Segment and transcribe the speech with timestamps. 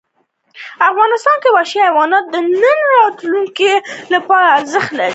[0.89, 3.71] افغانستان کې وحشي حیوانات د نن او راتلونکي
[4.13, 5.09] لپاره ارزښت لري.